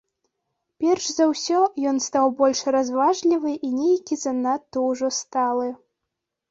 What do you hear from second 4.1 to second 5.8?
занадта ўжо сталы.